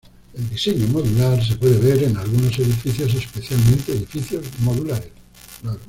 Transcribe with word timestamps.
El 0.33 0.49
diseño 0.49 0.87
modular 0.87 1.45
se 1.45 1.57
puede 1.57 1.77
ver 1.77 2.03
en 2.05 2.17
algunos 2.17 2.57
edificios, 2.57 3.13
especialmente 3.13 3.91
edificios 3.91 4.43
modulares. 4.61 5.11